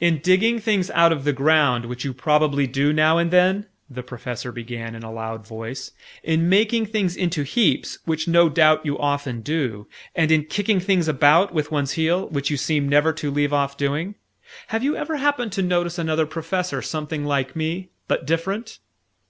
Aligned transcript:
"In 0.00 0.18
digging 0.18 0.58
things 0.58 0.90
out 0.90 1.12
of 1.12 1.24
the 1.24 1.32
ground 1.32 1.86
which 1.86 2.04
you 2.04 2.12
probably 2.12 2.66
do 2.66 2.92
now 2.92 3.16
and 3.16 3.30
then," 3.30 3.64
the 3.88 4.02
Professor 4.02 4.52
began 4.52 4.94
in 4.94 5.02
a 5.02 5.10
loud 5.10 5.46
voice; 5.46 5.92
"in 6.22 6.46
making 6.50 6.84
things 6.84 7.16
into 7.16 7.42
heaps 7.42 7.96
which 8.04 8.28
no 8.28 8.50
doubt 8.50 8.84
you 8.84 8.98
often 8.98 9.40
do; 9.40 9.86
and 10.14 10.30
in 10.30 10.44
kicking 10.44 10.78
things 10.78 11.08
about 11.08 11.54
with 11.54 11.70
one 11.72 11.86
heel 11.86 12.28
which 12.28 12.50
you 12.50 12.58
seem 12.58 12.86
never 12.86 13.14
to 13.14 13.30
leave 13.30 13.54
off 13.54 13.78
doing; 13.78 14.16
have 14.66 14.84
you 14.84 14.94
ever 14.94 15.16
happened 15.16 15.52
to 15.52 15.62
notice 15.62 15.98
another 15.98 16.26
Professor 16.26 16.82
something 16.82 17.24
like 17.24 17.56
me, 17.56 17.88
but 18.08 18.26
different?" 18.26 18.78